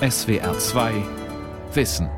[0.00, 0.92] SWR 2
[1.74, 2.10] Wissen.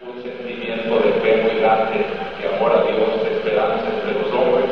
[0.00, 2.06] un sentimiento de fe muy grande,
[2.40, 4.70] de amor a Dios, de esperanza entre los hombres,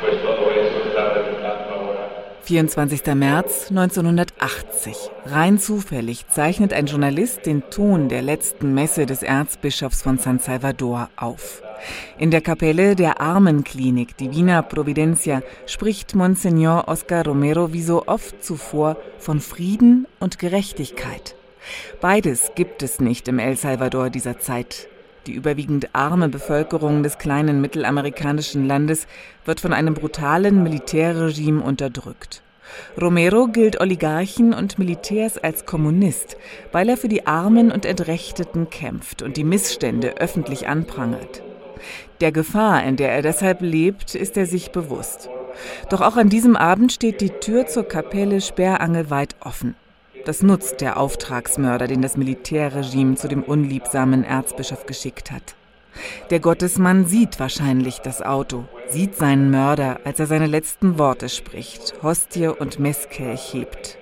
[0.00, 2.10] pues todo eso está resultando ahora
[2.44, 3.14] 24.
[3.14, 5.12] März 1980.
[5.26, 11.08] Rein zufällig zeichnet ein Journalist den Ton der letzten Messe des Erzbischofs von San Salvador
[11.14, 11.62] auf.
[12.18, 18.96] In der Kapelle der Armenklinik Divina Providencia spricht Monsignor Oscar Romero wie so oft zuvor
[19.18, 21.34] von Frieden und Gerechtigkeit.
[22.00, 24.88] Beides gibt es nicht im El Salvador dieser Zeit.
[25.26, 29.06] Die überwiegend arme Bevölkerung des kleinen mittelamerikanischen Landes
[29.44, 32.42] wird von einem brutalen Militärregime unterdrückt.
[33.00, 36.36] Romero gilt Oligarchen und Militärs als Kommunist,
[36.72, 41.42] weil er für die Armen und Entrechteten kämpft und die Missstände öffentlich anprangert.
[42.20, 45.28] Der Gefahr, in der er deshalb lebt, ist er sich bewusst.
[45.90, 49.74] Doch auch an diesem Abend steht die Tür zur Kapelle sperrangelweit offen.
[50.24, 55.56] Das nutzt der Auftragsmörder, den das Militärregime zu dem unliebsamen Erzbischof geschickt hat.
[56.30, 61.94] Der Gottesmann sieht wahrscheinlich das Auto, sieht seinen Mörder, als er seine letzten Worte spricht,
[62.02, 63.98] Hostie und Messkelch hebt.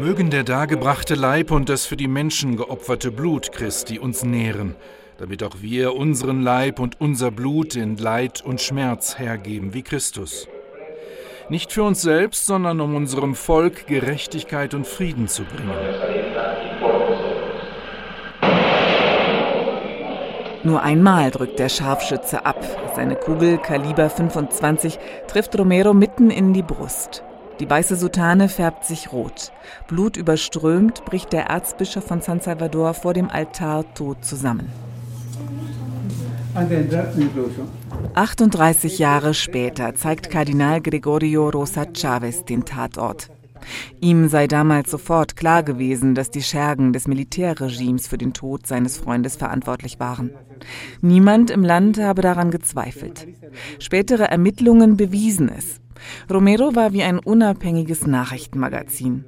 [0.00, 4.74] Mögen der dargebrachte Leib und das für die Menschen geopferte Blut Christi uns nähren,
[5.18, 10.48] damit auch wir unseren Leib und unser Blut in Leid und Schmerz hergeben wie Christus.
[11.50, 15.74] Nicht für uns selbst, sondern um unserem Volk Gerechtigkeit und Frieden zu bringen.
[20.64, 22.64] Nur einmal drückt der Scharfschütze ab.
[22.96, 27.22] Seine Kugel Kaliber 25 trifft Romero mitten in die Brust.
[27.60, 29.52] Die weiße Soutane färbt sich rot.
[29.86, 34.72] Blut überströmt bricht der Erzbischof von San Salvador vor dem Altar tot zusammen.
[38.14, 43.30] 38 Jahre später zeigt Kardinal Gregorio Rosa Chavez den Tatort.
[44.00, 48.96] Ihm sei damals sofort klar gewesen, dass die Schergen des Militärregimes für den Tod seines
[48.96, 50.30] Freundes verantwortlich waren.
[51.02, 53.28] Niemand im Land habe daran gezweifelt.
[53.78, 55.79] Spätere Ermittlungen bewiesen es.
[56.30, 59.24] Romero war wie ein unabhängiges Nachrichtenmagazin.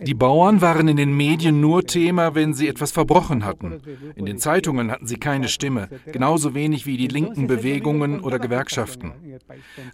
[0.00, 3.80] Die Bauern waren in den Medien nur Thema, wenn sie etwas verbrochen hatten.
[4.16, 9.12] In den Zeitungen hatten sie keine Stimme, genauso wenig wie die linken Bewegungen oder Gewerkschaften.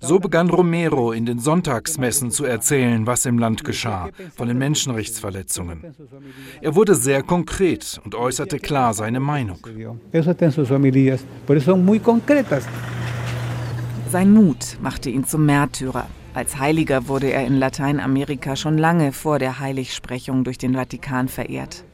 [0.01, 5.95] So begann Romero in den Sonntagsmessen zu erzählen, was im Land geschah, von den Menschenrechtsverletzungen.
[6.61, 9.59] Er wurde sehr konkret und äußerte klar seine Meinung.
[14.11, 16.07] Sein Mut machte ihn zum Märtyrer.
[16.35, 21.85] Als Heiliger wurde er in Lateinamerika schon lange vor der Heiligsprechung durch den Vatikan verehrt.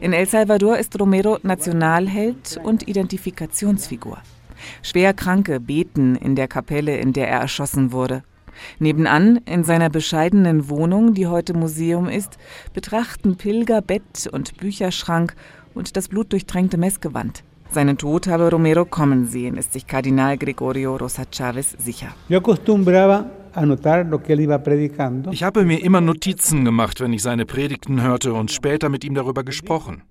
[0.00, 4.18] In El Salvador ist Romero Nationalheld und Identifikationsfigur.
[4.82, 8.22] Schwerkranke beten in der Kapelle, in der er erschossen wurde.
[8.78, 12.38] Nebenan, in seiner bescheidenen Wohnung, die heute Museum ist,
[12.72, 15.34] betrachten Pilger Bett und Bücherschrank
[15.74, 17.42] und das blutdurchtränkte Messgewand.
[17.70, 22.14] Seinen Tod habe Romero kommen sehen, ist sich Kardinal Gregorio Rosa Chavez sicher.
[22.28, 23.41] Yo acostumbraba
[25.30, 29.14] Ich habe mir immer Notizen gemacht, wenn ich seine Predigten hörte und später mit ihm
[29.14, 30.02] darüber gesprochen.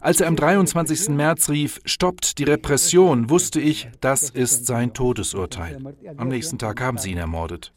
[0.00, 1.10] Als er am 23.
[1.10, 5.78] März rief, stoppt die Repression, wusste ich, das ist sein Todesurteil.
[6.16, 7.72] Am nächsten Tag haben sie ihn ermordet.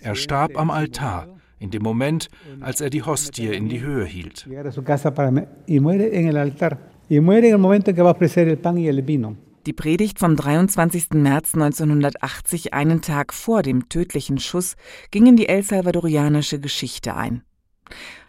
[0.00, 1.28] Er starb am Altar,
[1.58, 2.28] in dem Moment,
[2.60, 4.48] als er die Hostie in die Höhe hielt.
[9.68, 11.10] Die Predigt vom 23.
[11.10, 14.76] März 1980, einen Tag vor dem tödlichen Schuss,
[15.10, 17.42] ging in die El Salvadorianische Geschichte ein.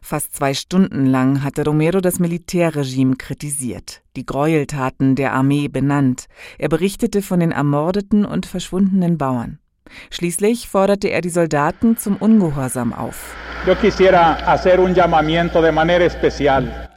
[0.01, 6.25] Fast zwei Stunden lang hatte Romero das Militärregime kritisiert, die Gräueltaten der Armee benannt.
[6.57, 9.59] Er berichtete von den ermordeten und verschwundenen Bauern.
[10.09, 13.33] Schließlich forderte er die Soldaten zum Ungehorsam auf.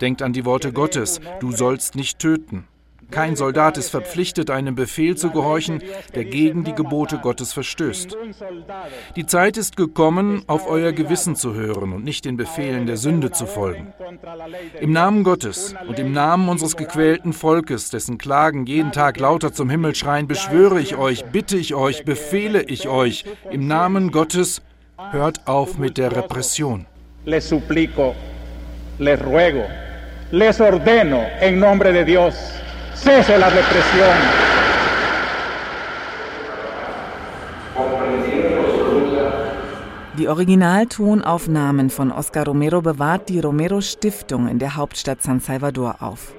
[0.01, 2.67] Denkt an die Worte Gottes, du sollst nicht töten.
[3.13, 5.83] Kein Soldat ist verpflichtet, einem Befehl zu gehorchen,
[6.15, 8.17] der gegen die Gebote Gottes verstößt.
[9.15, 13.31] Die Zeit ist gekommen, auf euer Gewissen zu hören und nicht den Befehlen der Sünde
[13.31, 13.93] zu folgen.
[14.81, 19.71] Im Namen Gottes und im Namen unseres gequälten Volkes, dessen Klagen jeden Tag lauter zum
[19.71, 24.63] Himmel schreien, beschwöre ich euch, bitte ich euch, befehle ich euch, im Namen Gottes,
[25.13, 26.87] hört auf mit der Repression.
[27.25, 28.15] les suplico,
[28.99, 29.65] les ruego,
[30.33, 32.35] les ordeno en nombre de Dios,
[33.03, 34.17] cese la represión.
[40.19, 46.35] Die Originaltonaufnahmen von Oscar Romero bewahrt die Romero Stiftung in der Hauptstadt San Salvador auf.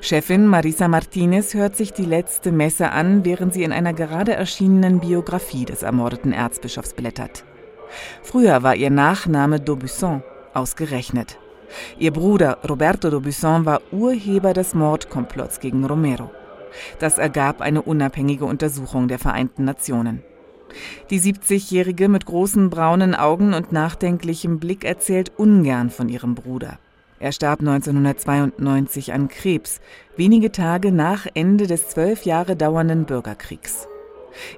[0.00, 4.98] Chefin Marisa Martinez hört sich die letzte Messe an, während sie in einer gerade erschienenen
[4.98, 7.44] Biografie des ermordeten Erzbischofs blättert.
[8.22, 10.22] Früher war ihr Nachname D'Aubusson,
[10.54, 11.38] ausgerechnet.
[11.98, 16.30] Ihr Bruder Roberto d'Aubusson war Urheber des Mordkomplotts gegen Romero.
[16.98, 20.22] Das ergab eine unabhängige Untersuchung der Vereinten Nationen.
[21.10, 26.78] Die 70-Jährige mit großen braunen Augen und nachdenklichem Blick erzählt ungern von ihrem Bruder.
[27.18, 29.80] Er starb 1992 an Krebs,
[30.16, 33.86] wenige Tage nach Ende des zwölf Jahre dauernden Bürgerkriegs.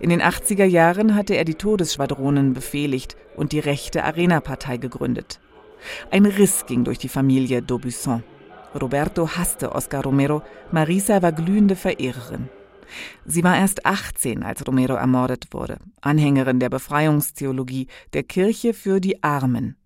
[0.00, 5.40] In den 80er Jahren hatte er die Todesschwadronen befehligt und die rechte Arena-Partei gegründet.
[6.10, 8.22] Ein Riss ging durch die Familie d'Aubusson.
[8.80, 10.42] Roberto hasste Oscar Romero,
[10.72, 12.48] Marisa war glühende Verehrerin.
[13.24, 19.22] Sie war erst 18, als Romero ermordet wurde, Anhängerin der Befreiungstheologie, der Kirche für die
[19.22, 19.76] Armen.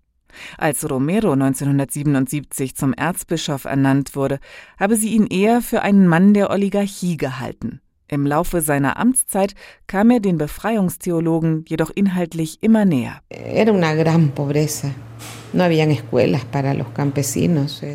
[0.57, 4.39] Als Romero 1977 zum Erzbischof ernannt wurde,
[4.79, 7.81] habe sie ihn eher für einen Mann der Oligarchie gehalten.
[8.07, 9.53] Im Laufe seiner Amtszeit
[9.85, 13.21] kam er den Befreiungstheologen jedoch inhaltlich immer näher.
[13.29, 14.91] Era una gran pobreza.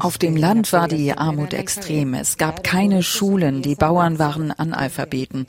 [0.01, 2.15] Auf dem Land war die Armut extrem.
[2.15, 3.63] Es gab keine Schulen.
[3.63, 5.47] Die Bauern waren Analphabeten.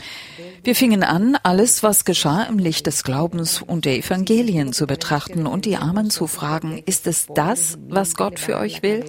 [0.63, 5.48] Wir fingen an, alles, was geschah, im Licht des Glaubens und der Evangelien zu betrachten
[5.48, 9.06] und die Armen zu fragen, ist es das, was Gott für euch will?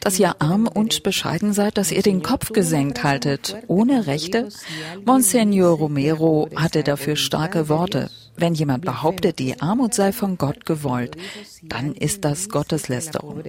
[0.00, 4.48] dass ihr arm und bescheiden seid, dass ihr den Kopf gesenkt haltet, ohne Rechte?
[5.04, 8.10] Monsignor Romero hatte dafür starke Worte.
[8.40, 11.16] Wenn jemand behauptet, die Armut sei von Gott gewollt,
[11.64, 13.42] dann ist das Gotteslästerung.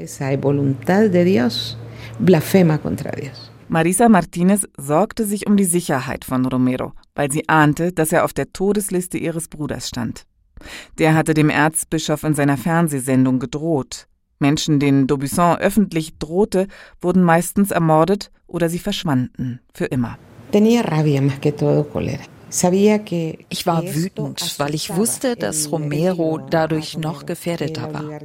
[3.70, 8.34] Marisa Martinez sorgte sich um die Sicherheit von Romero, weil sie ahnte, dass er auf
[8.34, 10.26] der Todesliste ihres Bruders stand.
[10.98, 14.08] Der hatte dem Erzbischof in seiner Fernsehsendung gedroht.
[14.40, 16.68] Menschen, denen D'Aubusson öffentlich drohte,
[17.00, 20.18] wurden meistens ermordet oder sie verschwanden für immer.
[20.52, 22.26] Tenía rabia más que todo cólera.
[22.54, 28.20] Ich war wütend, weil ich wusste, dass Romero dadurch noch gefährdeter war.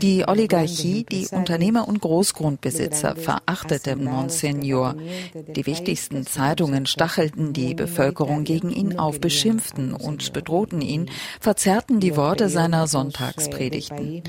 [0.00, 4.94] Die Oligarchie, die Unternehmer und Großgrundbesitzer verachtete Monsignor.
[5.34, 12.16] Die wichtigsten Zeitungen stachelten die Bevölkerung gegen ihn auf, beschimpften und bedrohten ihn, verzerrten die
[12.16, 14.22] Worte seiner Sonntagspredigten.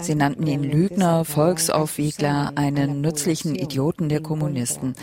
[0.00, 4.94] Sie nannten ihn Lügner, Volksaufwiegler, einen nützlichen Idioten der Kommunisten.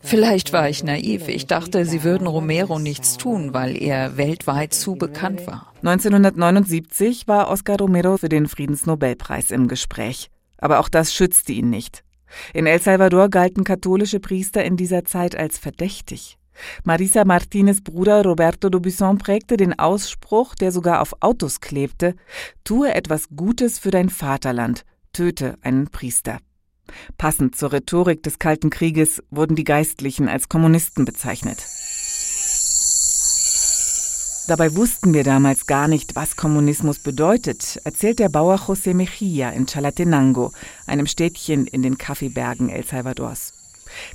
[0.00, 1.26] Vielleicht war ich naiv.
[1.26, 5.72] Ich dachte, sie würden Romero nichts tun tun, weil er weltweit zu bekannt war.
[5.82, 10.30] 1979 war Oscar Romero für den Friedensnobelpreis im Gespräch.
[10.58, 12.04] Aber auch das schützte ihn nicht.
[12.54, 16.36] In El Salvador galten katholische Priester in dieser Zeit als verdächtig.
[16.84, 22.14] Marisa Martinez Bruder Roberto D'Aubusson prägte den Ausspruch, der sogar auf Autos klebte,
[22.64, 26.38] tue etwas Gutes für dein Vaterland, töte einen Priester.
[27.16, 31.64] Passend zur Rhetorik des Kalten Krieges wurden die Geistlichen als Kommunisten bezeichnet.
[34.50, 39.66] Dabei wussten wir damals gar nicht, was Kommunismus bedeutet, erzählt der Bauer José Mejía in
[39.66, 40.50] Chalatenango,
[40.88, 43.52] einem Städtchen in den Kaffeebergen El Salvadors.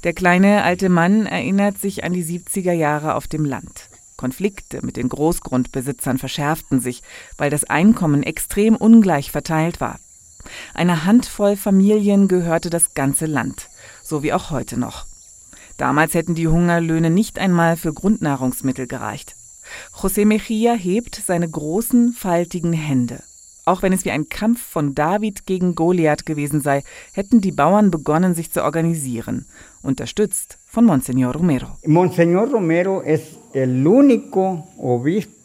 [0.03, 3.87] Der kleine alte Mann erinnert sich an die 70er Jahre auf dem Land.
[4.17, 7.01] Konflikte mit den Großgrundbesitzern verschärften sich,
[7.37, 10.01] weil das Einkommen extrem ungleich verteilt war.
[10.73, 13.69] Einer Handvoll Familien gehörte das ganze Land,
[14.03, 15.05] so wie auch heute noch.
[15.77, 19.37] Damals hätten die Hungerlöhne nicht einmal für Grundnahrungsmittel gereicht.
[19.93, 23.23] José Mejía hebt seine großen, faltigen Hände.
[23.65, 27.89] Auch wenn es wie ein Kampf von David gegen Goliath gewesen sei, hätten die Bauern
[27.89, 29.47] begonnen, sich zu organisieren,
[29.81, 31.69] unterstützt von Monsignor Romero.
[31.85, 33.37] Monsignor Romero ist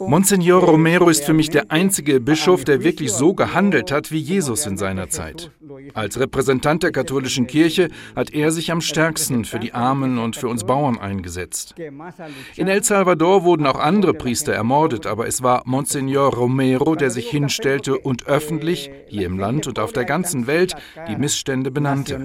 [0.00, 4.66] Monsignor Romero ist für mich der einzige Bischof, der wirklich so gehandelt hat wie Jesus
[4.66, 5.52] in seiner Zeit.
[5.94, 10.48] Als Repräsentant der katholischen Kirche hat er sich am stärksten für die Armen und für
[10.48, 11.76] uns Bauern eingesetzt.
[12.56, 17.30] In El Salvador wurden auch andere Priester ermordet, aber es war Monsignor Romero, der sich
[17.30, 20.74] hinstellte und öffentlich, hier im Land und auf der ganzen Welt,
[21.08, 22.18] die Missstände benannte.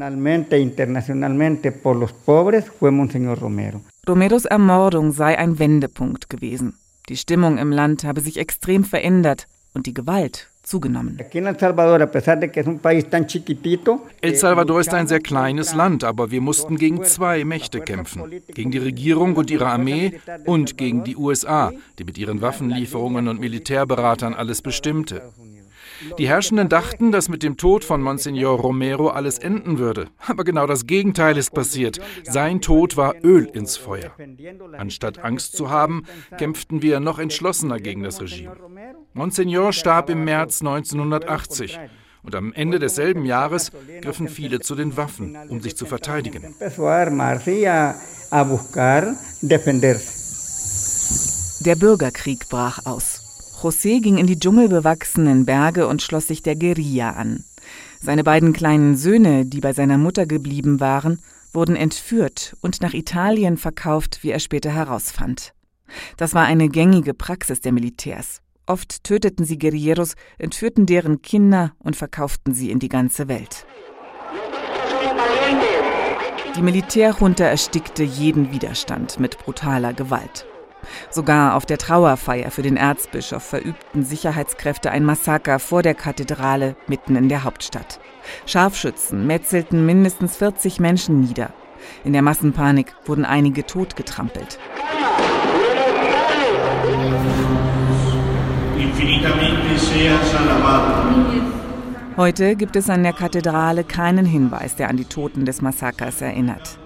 [4.07, 6.77] Romeros Ermordung sei ein Wendepunkt gewesen.
[7.09, 11.19] Die Stimmung im Land habe sich extrem verändert und die Gewalt zugenommen.
[14.21, 18.23] El Salvador ist ein sehr kleines Land, aber wir mussten gegen zwei Mächte kämpfen.
[18.47, 23.39] Gegen die Regierung und ihre Armee und gegen die USA, die mit ihren Waffenlieferungen und
[23.39, 25.31] Militärberatern alles bestimmte.
[26.17, 30.07] Die Herrschenden dachten, dass mit dem Tod von Monsignor Romero alles enden würde.
[30.27, 31.99] Aber genau das Gegenteil ist passiert.
[32.23, 34.11] Sein Tod war Öl ins Feuer.
[34.77, 36.03] Anstatt Angst zu haben,
[36.37, 38.55] kämpften wir noch entschlossener gegen das Regime.
[39.13, 41.79] Monsignor starb im März 1980
[42.23, 43.71] Und am Ende desselben Jahres
[44.01, 46.55] griffen viele zu den Waffen, um sich zu verteidigen.
[51.65, 53.14] Der Bürgerkrieg brach aus.
[53.61, 57.43] José ging in die dschungelbewachsenen Berge und schloss sich der Guerilla an.
[58.01, 61.19] Seine beiden kleinen Söhne, die bei seiner Mutter geblieben waren,
[61.53, 65.53] wurden entführt und nach Italien verkauft, wie er später herausfand.
[66.17, 68.41] Das war eine gängige Praxis der Militärs.
[68.67, 73.65] Oft töteten sie Guerilleros, entführten deren Kinder und verkauften sie in die ganze Welt.
[76.55, 80.45] Die Militärjunta erstickte jeden Widerstand mit brutaler Gewalt.
[81.09, 87.15] Sogar auf der Trauerfeier für den Erzbischof verübten Sicherheitskräfte ein Massaker vor der Kathedrale mitten
[87.15, 87.99] in der Hauptstadt.
[88.45, 91.51] Scharfschützen metzelten mindestens 40 Menschen nieder.
[92.03, 94.59] In der Massenpanik wurden einige totgetrampelt.
[102.17, 106.77] Heute gibt es an der Kathedrale keinen Hinweis, der an die Toten des Massakers erinnert.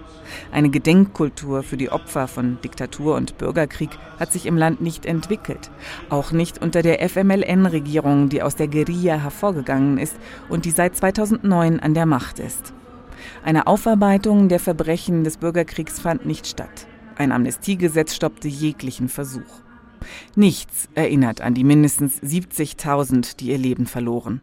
[0.52, 5.70] Eine Gedenkkultur für die Opfer von Diktatur und Bürgerkrieg hat sich im Land nicht entwickelt.
[6.08, 10.16] Auch nicht unter der FMLN-Regierung, die aus der Guerilla hervorgegangen ist
[10.48, 12.72] und die seit 2009 an der Macht ist.
[13.44, 16.86] Eine Aufarbeitung der Verbrechen des Bürgerkriegs fand nicht statt.
[17.16, 19.62] Ein Amnestiegesetz stoppte jeglichen Versuch.
[20.34, 24.40] Nichts erinnert an die mindestens 70.000, die ihr Leben verloren.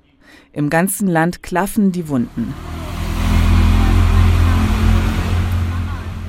[0.53, 2.53] Im ganzen Land klaffen die Wunden.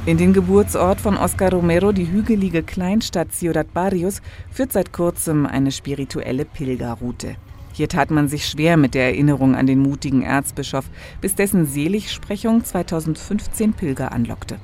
[0.09, 5.71] In den Geburtsort von Oscar Romero, die hügelige Kleinstadt Ciudad Barrios, führt seit kurzem eine
[5.71, 7.37] spirituelle Pilgerroute.
[7.75, 10.87] Hier tat man sich schwer mit der Erinnerung an den mutigen Erzbischof,
[11.21, 14.57] bis dessen Seligsprechung 2015 Pilger anlockte.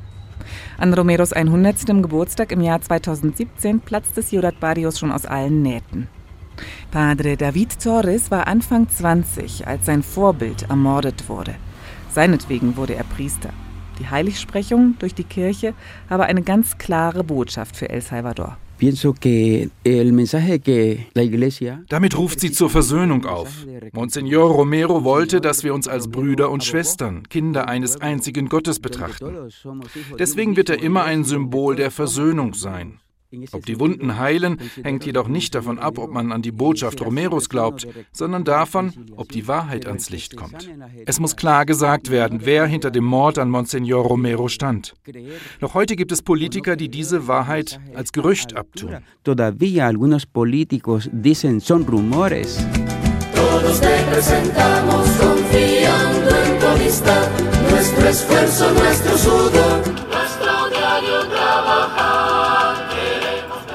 [0.78, 1.88] An Romeros 100.
[1.88, 6.08] Geburtstag im Jahr 2017 platzte Ciudad Barrios schon aus allen Nähten.
[6.90, 11.54] Padre David Torres war Anfang 20, als sein Vorbild ermordet wurde.
[12.08, 13.50] Seinetwegen wurde er Priester.
[13.98, 15.74] Die Heiligsprechung durch die Kirche
[16.10, 18.56] habe eine ganz klare Botschaft für El Salvador.
[21.88, 23.66] Damit ruft sie zur Versöhnung auf.
[23.92, 29.48] Monsignor Romero wollte, dass wir uns als Brüder und Schwestern, Kinder eines einzigen Gottes betrachten.
[30.18, 32.98] Deswegen wird er immer ein Symbol der Versöhnung sein.
[33.52, 37.48] Ob die Wunden heilen, hängt jedoch nicht davon ab, ob man an die Botschaft Romeros
[37.48, 40.70] glaubt, sondern davon, ob die Wahrheit ans Licht kommt.
[41.06, 44.94] Es muss klar gesagt werden, wer hinter dem Mord an Monsignor Romero stand.
[45.60, 48.98] Noch heute gibt es Politiker, die diese Wahrheit als Gerücht abtun.
[49.24, 52.58] Todavía algunos políticos dicen son rumores.
[53.34, 57.28] Todos te presentamos confiando en tu amistad,
[57.70, 59.93] nuestro esfuerzo, nuestro sudor.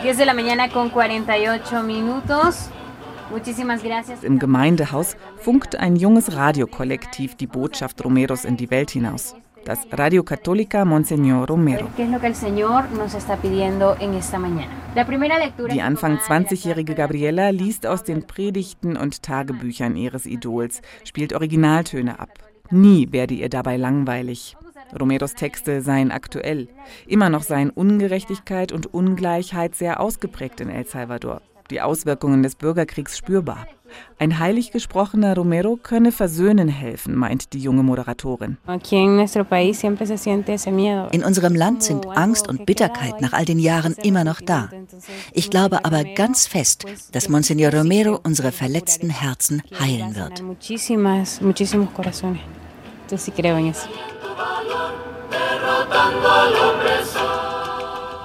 [0.09, 2.71] 10 de la mañana con 48 minutos.
[4.23, 9.35] Im Gemeindehaus funkt ein junges Radiokollektiv die Botschaft Romeros in die Welt hinaus.
[9.65, 11.87] Das Radio Católica Monseñor Romero.
[15.71, 22.29] Die Anfang 20-jährige Gabriela liest aus den Predigten und Tagebüchern ihres Idols, spielt Originaltöne ab.
[22.71, 24.57] Nie werde ihr dabei langweilig.
[24.97, 26.67] Romeros Texte seien aktuell.
[27.07, 31.41] Immer noch seien Ungerechtigkeit und Ungleichheit sehr ausgeprägt in El Salvador.
[31.69, 33.67] Die Auswirkungen des Bürgerkriegs spürbar.
[34.17, 38.57] Ein heilig gesprochener Romero könne versöhnen helfen, meint die junge Moderatorin.
[41.11, 44.69] In unserem Land sind Angst und Bitterkeit nach all den Jahren immer noch da.
[45.31, 50.43] Ich glaube aber ganz fest, dass Monsignor Romero unsere verletzten Herzen heilen wird.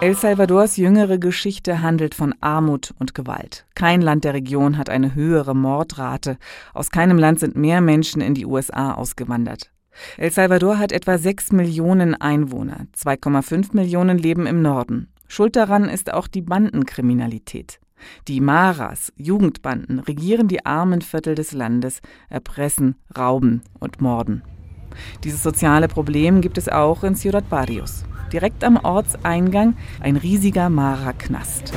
[0.05, 3.65] El Salvadors jüngere Geschichte handelt von Armut und Gewalt.
[3.75, 6.37] Kein Land der Region hat eine höhere Mordrate.
[6.75, 9.71] Aus keinem Land sind mehr Menschen in die USA ausgewandert.
[10.19, 12.87] El Salvador hat etwa 6 Millionen Einwohner.
[12.95, 15.09] 2,5 Millionen leben im Norden.
[15.27, 17.81] Schuld daran ist auch die Bandenkriminalität.
[18.29, 24.43] Die Maras, Jugendbanden, regieren die armen Viertel des Landes, erpressen, rauben und morden.
[25.23, 28.05] Dieses soziale Problem gibt es auch in Ciudad Barrios.
[28.33, 31.73] Direkt am Ortseingang ein riesiger Mara-Knast.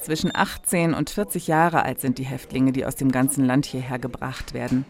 [0.00, 3.98] Zwischen 18 und 40 Jahre alt sind die Häftlinge, die aus dem ganzen Land hierher
[3.98, 4.84] gebracht werden.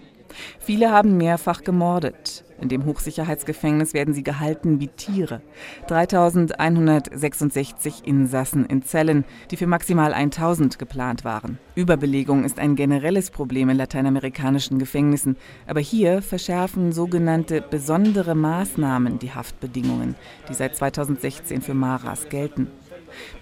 [0.58, 2.44] Viele haben mehrfach gemordet.
[2.60, 5.40] In dem Hochsicherheitsgefängnis werden sie gehalten wie Tiere.
[5.86, 11.58] 3166 Insassen in Zellen, die für maximal 1000 geplant waren.
[11.74, 19.32] Überbelegung ist ein generelles Problem in lateinamerikanischen Gefängnissen, aber hier verschärfen sogenannte besondere Maßnahmen die
[19.32, 20.14] Haftbedingungen,
[20.48, 22.66] die seit 2016 für Maras gelten.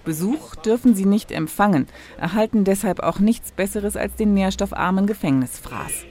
[0.05, 6.07] Besuch dürfen sie nicht empfangen, erhalten deshalb auch nichts Besseres als den nährstoffarmen Gefängnisfraß.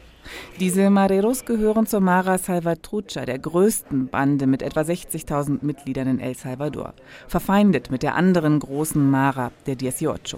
[0.60, 6.36] Diese Mareros gehören zur Mara Salvatrucha, der größten Bande mit etwa 60.000 Mitgliedern in El
[6.36, 6.94] Salvador,
[7.28, 10.38] verfeindet mit der anderen großen Mara, der Dieciocho.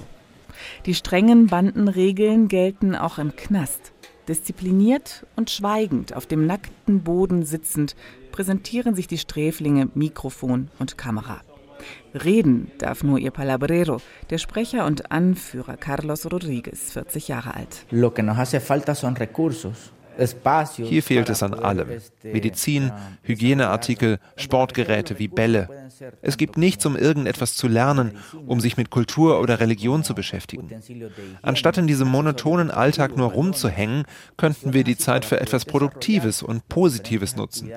[0.86, 3.94] Die strengen Bandenregeln gelten auch im Knast.
[4.28, 7.96] Diszipliniert und schweigend auf dem nackten Boden sitzend
[8.32, 11.42] präsentieren sich die Sträflinge Mikrofon und Kamera.
[12.14, 17.86] Reden darf nur ihr Palabrero, der Sprecher und Anführer Carlos Rodriguez, 40 Jahre alt.
[20.78, 21.88] Hier fehlt es an allem.
[22.24, 22.92] Medizin,
[23.24, 25.70] Hygieneartikel, Sportgeräte wie Bälle.
[26.22, 30.70] Es gibt nichts, um irgendetwas zu lernen, um sich mit Kultur oder Religion zu beschäftigen.
[31.42, 34.06] Anstatt in diesem monotonen Alltag nur rumzuhängen,
[34.38, 37.72] könnten wir die Zeit für etwas Produktives und Positives nutzen.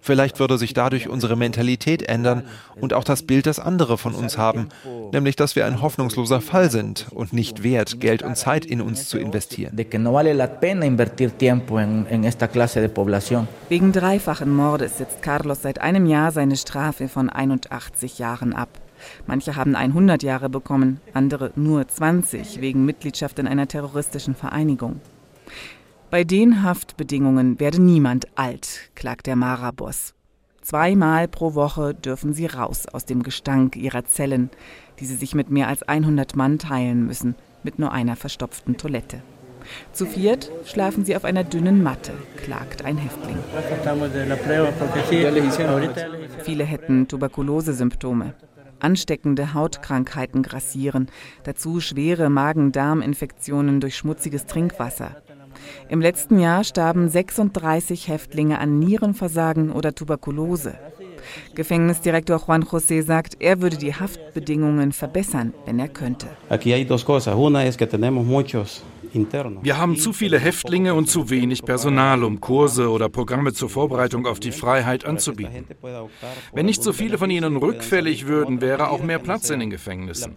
[0.00, 2.44] Vielleicht würde sich dadurch unsere Mentalität ändern
[2.76, 4.68] und auch das Bild, das andere von uns haben,
[5.12, 9.08] nämlich dass wir ein hoffnungsloser Fall sind und nicht wert, Geld und Zeit in uns
[9.08, 9.74] zu investieren
[11.84, 13.46] en, en esta clase de población.
[13.68, 18.68] Wegen dreifachen Mordes sitzt Carlos seit einem Jahr seine Strafe von 81 Jahren ab.
[19.26, 25.00] Manche haben 100 Jahre bekommen, andere nur 20 wegen Mitgliedschaft in einer terroristischen Vereinigung.
[26.10, 30.14] Bei den Haftbedingungen werde niemand alt, klagt der Mara-Boss.
[30.62, 34.50] Zweimal pro Woche dürfen sie raus aus dem Gestank ihrer Zellen,
[34.98, 39.22] die sie sich mit mehr als 100 Mann teilen müssen, mit nur einer verstopften Toilette.
[39.92, 43.38] Zu viert schlafen sie auf einer dünnen Matte, klagt ein Häftling.
[46.42, 48.34] Viele hätten Tuberkulosesymptome.
[48.80, 51.08] Ansteckende Hautkrankheiten grassieren,
[51.44, 55.16] dazu schwere Magen-Darm-Infektionen durch schmutziges Trinkwasser.
[55.88, 60.74] Im letzten Jahr starben 36 Häftlinge an Nierenversagen oder Tuberkulose.
[61.54, 66.26] Gefängnisdirektor Juan José sagt, er würde die Haftbedingungen verbessern, wenn er könnte.
[66.50, 67.34] Aquí hay dos cosas.
[67.34, 68.82] Una es que tenemos muchos
[69.14, 74.26] wir haben zu viele Häftlinge und zu wenig Personal, um Kurse oder Programme zur Vorbereitung
[74.26, 75.66] auf die Freiheit anzubieten.
[76.52, 80.34] Wenn nicht so viele von ihnen rückfällig würden, wäre auch mehr Platz in den Gefängnissen.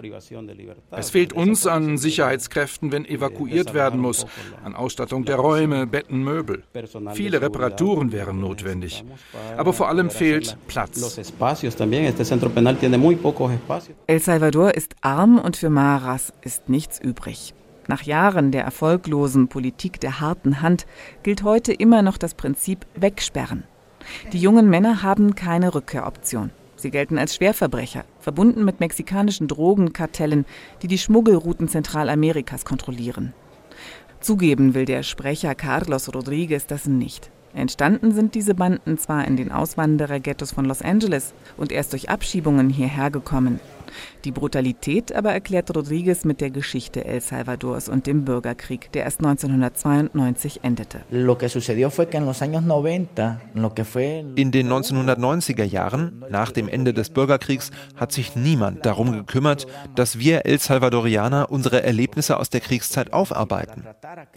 [0.92, 4.28] Es fehlt uns an Sicherheitskräften, wenn evakuiert werden muss,
[4.64, 6.64] an Ausstattung der Räume, Betten, Möbel.
[7.14, 9.04] Viele Reparaturen wären notwendig.
[9.58, 11.20] Aber vor allem fehlt Platz.
[14.08, 17.54] El Salvador ist arm und für Maras ist nichts übrig.
[17.88, 20.86] Nach Jahren der erfolglosen Politik der harten Hand
[21.24, 23.64] gilt heute immer noch das Prinzip Wegsperren.
[24.34, 26.52] Die jungen Männer haben keine Rückkehroption.
[26.76, 30.46] Sie gelten als Schwerverbrecher, verbunden mit mexikanischen Drogenkartellen,
[30.82, 33.34] die die Schmuggelrouten Zentralamerikas kontrollieren.
[34.20, 37.32] Zugeben will der Sprecher Carlos Rodriguez das nicht.
[37.54, 42.70] Entstanden sind diese Banden zwar in den Auswandererghettos von Los Angeles und erst durch Abschiebungen
[42.70, 43.60] hierher gekommen.
[44.28, 49.20] Die Brutalität aber erklärt Rodriguez mit der Geschichte El Salvadors und dem Bürgerkrieg, der erst
[49.20, 51.00] 1992 endete.
[51.10, 51.22] In
[54.52, 60.46] den 1990er Jahren, nach dem Ende des Bürgerkriegs, hat sich niemand darum gekümmert, dass wir
[60.46, 63.86] El Salvadorianer unsere Erlebnisse aus der Kriegszeit aufarbeiten.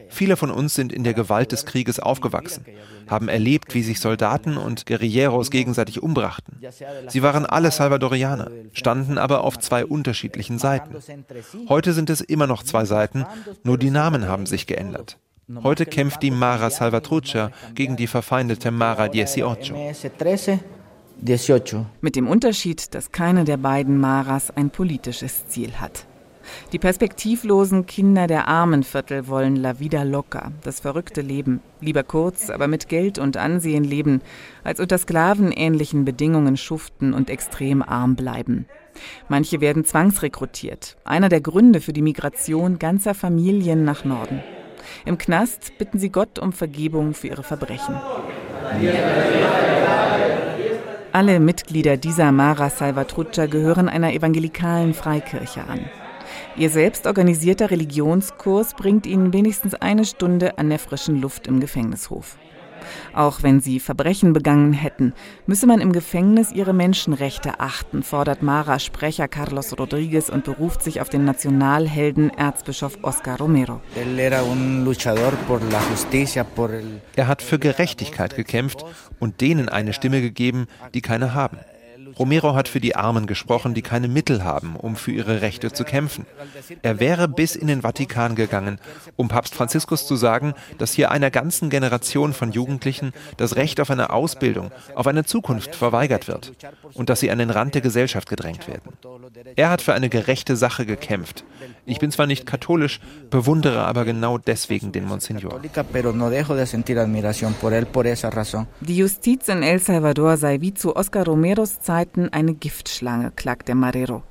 [0.08, 2.64] Viele von uns sind in der Gewalt des Krieges aufgewachsen,
[3.08, 6.60] haben erlebt, wie sich Soldaten und Guerilleros gegenseitig umbrachten.
[7.08, 10.94] Sie waren alle Salvadorianer, standen aber auf zwei unterschiedlichen Seiten.
[11.68, 13.24] Heute sind es immer noch zwei Seiten,
[13.62, 15.18] nur die Namen haben sich geändert.
[15.62, 19.74] Heute kämpft die Mara Salvatrucha gegen die verfeindete Mara Dieciocho.
[22.00, 26.06] Mit dem Unterschied, dass keine der beiden Maras ein politisches Ziel hat.
[26.72, 32.68] Die perspektivlosen Kinder der Armenviertel wollen La Vida Loca, das verrückte Leben, lieber kurz, aber
[32.68, 34.22] mit Geld und Ansehen leben,
[34.64, 38.66] als unter sklavenähnlichen Bedingungen schuften und extrem arm bleiben.
[39.28, 44.42] Manche werden zwangsrekrutiert, einer der Gründe für die Migration ganzer Familien nach Norden.
[45.04, 47.94] Im Knast bitten sie Gott um Vergebung für ihre Verbrechen.
[51.12, 55.80] Alle Mitglieder dieser Mara Salvatrucha gehören einer evangelikalen Freikirche an.
[56.56, 62.36] Ihr selbst organisierter Religionskurs bringt ihnen wenigstens eine Stunde an der frischen Luft im Gefängnishof.
[63.14, 65.12] Auch wenn sie Verbrechen begangen hätten,
[65.46, 71.00] müsse man im Gefängnis ihre Menschenrechte achten, fordert Mara Sprecher Carlos Rodriguez und beruft sich
[71.00, 73.80] auf den Nationalhelden Erzbischof Oscar Romero.
[77.16, 78.84] Er hat für Gerechtigkeit gekämpft
[79.18, 81.58] und denen eine Stimme gegeben, die keine haben.
[82.18, 85.84] Romero hat für die Armen gesprochen, die keine Mittel haben, um für ihre Rechte zu
[85.84, 86.26] kämpfen.
[86.82, 88.78] Er wäre bis in den Vatikan gegangen,
[89.16, 93.90] um Papst Franziskus zu sagen, dass hier einer ganzen Generation von Jugendlichen das Recht auf
[93.90, 96.52] eine Ausbildung, auf eine Zukunft verweigert wird
[96.94, 98.92] und dass sie an den Rand der Gesellschaft gedrängt werden.
[99.56, 101.44] Er hat für eine gerechte Sache gekämpft.
[101.86, 105.60] Ich bin zwar nicht katholisch, bewundere aber genau deswegen den Monsignor.
[108.80, 113.68] Die Justiz in El Salvador sei wie zu Oscar Romeros Zeiten Zeiten eine Giftschlange, klagt
[113.68, 114.22] der Marero.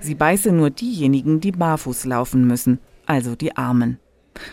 [0.00, 3.98] Sie beiße nur diejenigen, die barfuß laufen müssen, also die Armen.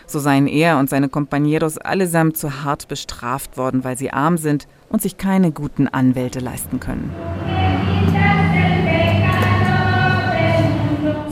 [0.06, 4.66] So seien er und seine Compañeros allesamt zu hart bestraft worden, weil sie arm sind
[4.88, 7.10] und sich keine guten Anwälte leisten können.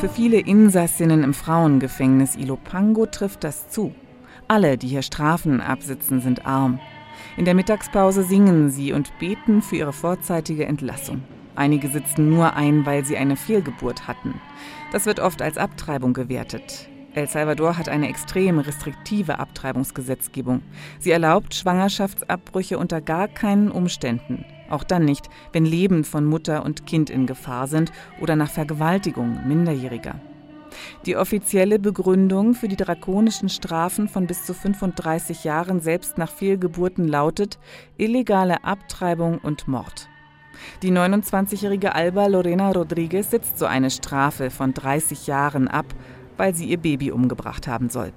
[0.01, 3.95] Für viele Insassinnen im Frauengefängnis Ilopango trifft das zu.
[4.49, 6.79] Alle, die hier Strafen absitzen, sind arm.
[7.37, 11.23] In der Mittagspause singen sie und beten für ihre vorzeitige Entlassung.
[11.55, 14.41] Einige sitzen nur ein, weil sie eine Fehlgeburt hatten.
[14.91, 16.89] Das wird oft als Abtreibung gewertet.
[17.15, 20.63] El Salvador hat eine extrem restriktive Abtreibungsgesetzgebung.
[20.99, 24.47] Sie erlaubt Schwangerschaftsabbrüche unter gar keinen Umständen.
[24.71, 29.47] Auch dann nicht, wenn Leben von Mutter und Kind in Gefahr sind oder nach Vergewaltigung
[29.47, 30.21] Minderjähriger.
[31.07, 37.09] Die offizielle Begründung für die drakonischen Strafen von bis zu 35 Jahren selbst nach Fehlgeburten
[37.09, 37.59] lautet
[37.97, 40.09] illegale Abtreibung und Mord.
[40.83, 45.87] Die 29-jährige Alba Lorena Rodriguez sitzt so eine Strafe von 30 Jahren ab,
[46.37, 48.13] weil sie ihr Baby umgebracht haben soll.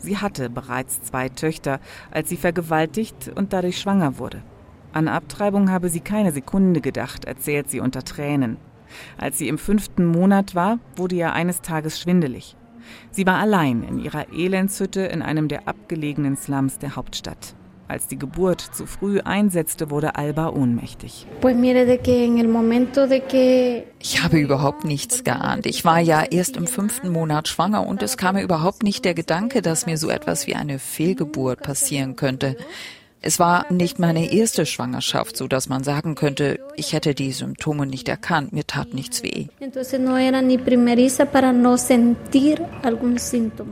[0.00, 4.42] Sie hatte bereits zwei Töchter, als sie vergewaltigt und dadurch schwanger wurde.
[4.92, 8.56] An Abtreibung habe sie keine Sekunde gedacht, erzählt sie unter Tränen.
[9.18, 12.56] Als sie im fünften Monat war, wurde ihr eines Tages schwindelig.
[13.10, 17.56] Sie war allein in ihrer Elendshütte in einem der abgelegenen Slums der Hauptstadt.
[17.88, 21.24] Als die Geburt zu früh einsetzte, wurde Alba ohnmächtig.
[24.00, 25.66] Ich habe überhaupt nichts geahnt.
[25.66, 29.14] Ich war ja erst im fünften Monat schwanger und es kam mir überhaupt nicht der
[29.14, 32.56] Gedanke, dass mir so etwas wie eine Fehlgeburt passieren könnte.
[33.26, 37.84] Es war nicht meine erste Schwangerschaft, so dass man sagen könnte, ich hätte die Symptome
[37.84, 39.48] nicht erkannt, mir tat nichts weh.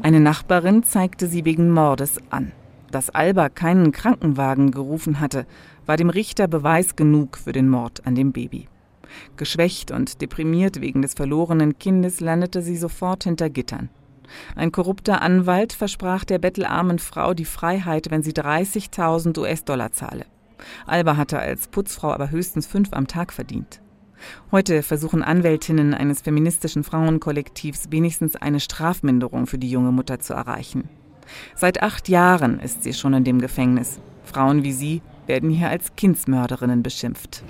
[0.02, 2.50] Eine Nachbarin zeigte sie wegen Mordes an.
[2.90, 5.46] Dass Alba keinen Krankenwagen gerufen hatte,
[5.86, 8.66] war dem Richter Beweis genug für den Mord an dem Baby.
[9.36, 13.88] Geschwächt und deprimiert wegen des verlorenen Kindes landete sie sofort hinter Gittern.
[14.56, 20.26] Ein korrupter Anwalt versprach der bettelarmen Frau die Freiheit, wenn sie 30.000 US-Dollar zahle.
[20.86, 23.80] Alba hatte als Putzfrau aber höchstens fünf am Tag verdient.
[24.50, 30.88] Heute versuchen Anwältinnen eines feministischen Frauenkollektivs wenigstens eine Strafminderung für die junge Mutter zu erreichen.
[31.54, 34.00] Seit acht Jahren ist sie schon in dem Gefängnis.
[34.24, 37.42] Frauen wie sie werden hier als Kindsmörderinnen beschimpft.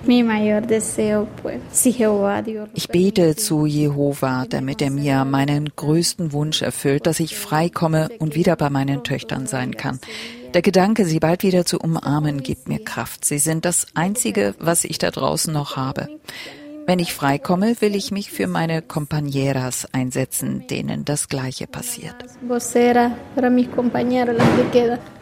[2.75, 8.35] Ich bete zu Jehova, damit er mir meinen größten Wunsch erfüllt, dass ich freikomme und
[8.35, 10.01] wieder bei meinen Töchtern sein kann.
[10.55, 13.25] Der Gedanke, sie bald wieder zu umarmen, gibt mir Kraft.
[13.25, 16.09] Sie sind das Einzige, was ich da draußen noch habe.
[16.87, 22.15] Wenn ich freikomme, will ich mich für meine Compañeras einsetzen, denen das Gleiche passiert.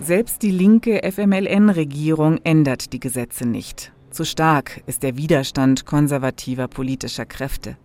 [0.01, 3.92] Selbst die linke FMLN-Regierung ändert die Gesetze nicht.
[4.11, 7.77] Zu stark ist der Widerstand konservativer politischer Kräfte.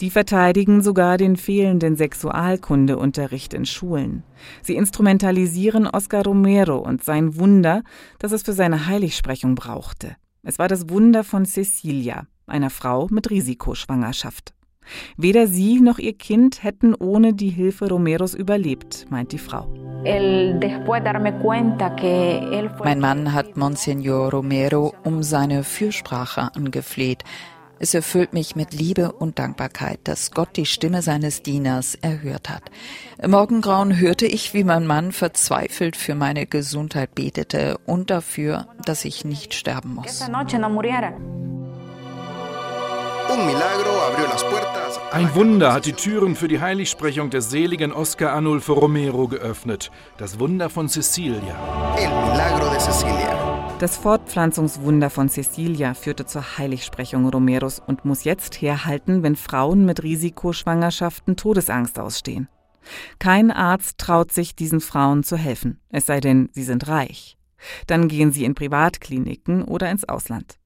[0.00, 4.24] Die verteidigen sogar den fehlenden Sexualkundeunterricht in Schulen.
[4.62, 7.82] Sie instrumentalisieren Oscar Romero und sein Wunder,
[8.18, 10.16] das es für seine Heiligsprechung brauchte.
[10.42, 14.54] Es war das Wunder von Cecilia, einer Frau mit Risikoschwangerschaft.
[15.16, 19.68] Weder sie noch ihr Kind hätten ohne die Hilfe Romeros überlebt, meint die Frau.
[22.84, 27.22] Mein Mann hat Monsignor Romero um seine Fürsprache angefleht.
[27.78, 32.62] Es erfüllt mich mit Liebe und Dankbarkeit, dass Gott die Stimme seines Dieners erhört hat.
[33.20, 39.04] Im Morgengrauen hörte ich, wie mein Mann verzweifelt für meine Gesundheit betete und dafür, dass
[39.04, 40.20] ich nicht sterben muss.
[45.10, 49.90] Ein Wunder hat die Türen für die Heiligsprechung des seligen Oscar Arnulfo Romero geöffnet.
[50.16, 51.54] Das Wunder von Cecilia.
[53.78, 60.02] Das Fortpflanzungswunder von Cecilia führte zur Heiligsprechung Romeros und muss jetzt herhalten, wenn Frauen mit
[60.02, 62.48] Risikoschwangerschaften Todesangst ausstehen.
[63.18, 67.36] Kein Arzt traut sich, diesen Frauen zu helfen, es sei denn, sie sind reich.
[67.86, 70.58] Dann gehen sie in Privatkliniken oder ins Ausland.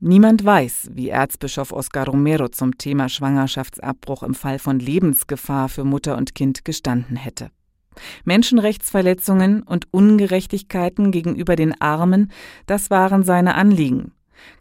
[0.00, 6.16] Niemand weiß, wie Erzbischof Oscar Romero zum Thema Schwangerschaftsabbruch im Fall von Lebensgefahr für Mutter
[6.16, 7.50] und Kind gestanden hätte.
[8.24, 12.30] Menschenrechtsverletzungen und Ungerechtigkeiten gegenüber den Armen,
[12.66, 14.12] das waren seine Anliegen.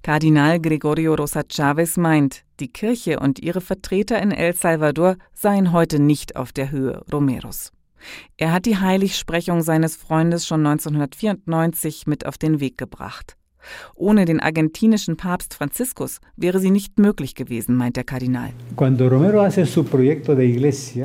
[0.02, 6.00] Kardinal Gregorio Rosa Chavez meint, die Kirche und ihre Vertreter in El Salvador seien heute
[6.00, 7.72] nicht auf der Höhe Romeros.
[8.38, 13.37] Er hat die Heiligsprechung seines Freundes schon 1994 mit auf den Weg gebracht.
[13.96, 18.52] Ohne den argentinischen Papst Franziskus wäre sie nicht möglich gewesen, meint der Kardinal.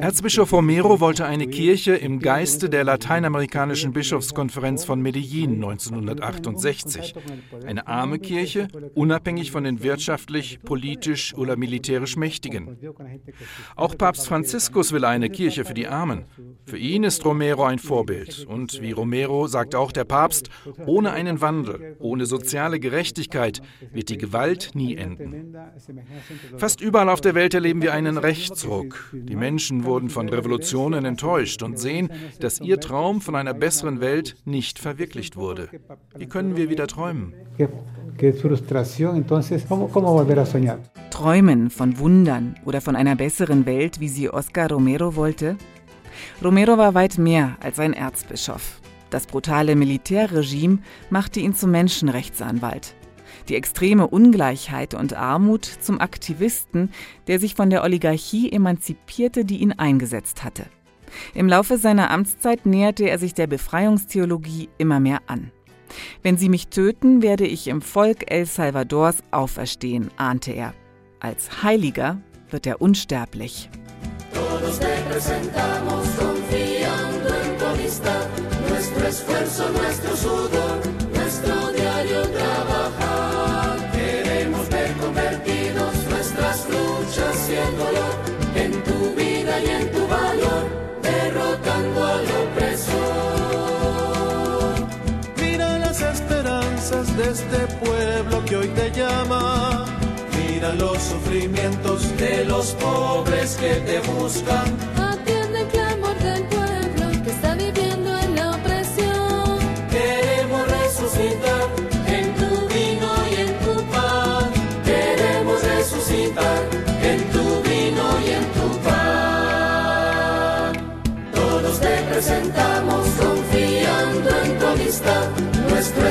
[0.00, 7.14] Erzbischof Romero wollte eine Kirche im Geiste der lateinamerikanischen Bischofskonferenz von Medellin 1968.
[7.66, 12.76] Eine arme Kirche, unabhängig von den wirtschaftlich, politisch oder militärisch Mächtigen.
[13.76, 16.24] Auch Papst Franziskus will eine Kirche für die Armen.
[16.66, 18.46] Für ihn ist Romero ein Vorbild.
[18.46, 20.48] Und wie Romero sagt auch der Papst,
[20.86, 25.56] ohne einen Wandel, ohne soziale soziale Gerechtigkeit wird die Gewalt nie enden.
[26.56, 29.10] Fast überall auf der Welt erleben wir einen Rechtsruck.
[29.12, 34.34] Die Menschen wurden von Revolutionen enttäuscht und sehen, dass ihr Traum von einer besseren Welt
[34.44, 35.68] nicht verwirklicht wurde.
[36.16, 37.32] Wie können wir wieder träumen?
[41.10, 45.56] Träumen von Wundern oder von einer besseren Welt, wie sie Oscar Romero wollte?
[46.42, 48.81] Romero war weit mehr als ein Erzbischof.
[49.12, 50.78] Das brutale Militärregime
[51.10, 52.94] machte ihn zum Menschenrechtsanwalt.
[53.50, 56.90] Die extreme Ungleichheit und Armut zum Aktivisten,
[57.26, 60.64] der sich von der Oligarchie emanzipierte, die ihn eingesetzt hatte.
[61.34, 65.52] Im Laufe seiner Amtszeit näherte er sich der Befreiungstheologie immer mehr an.
[66.22, 70.72] Wenn sie mich töten, werde ich im Volk El Salvadors auferstehen, ahnte er.
[71.20, 73.68] Als Heiliger wird er unsterblich.
[74.32, 74.80] Todos
[79.06, 80.80] esfuerzo, nuestro sudor,
[81.14, 83.90] nuestro diario trabajar.
[83.92, 88.14] Queremos ver convertidos nuestras luchas y el dolor
[88.54, 90.64] en tu vida y en tu valor,
[91.02, 92.92] derrotando al opresor.
[95.36, 99.84] Mira las esperanzas de este pueblo que hoy te llama.
[100.36, 105.01] Mira los sufrimientos de los pobres que te buscan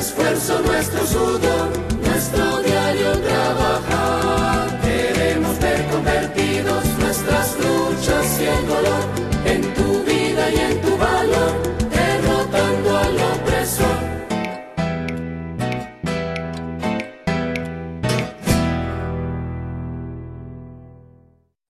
[0.02, 1.81] esfuerzo, nuestro sudor